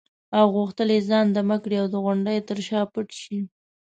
[0.37, 3.37] او غوښتل یې ځان دمه کړي او د غونډې تر شا پټ شي.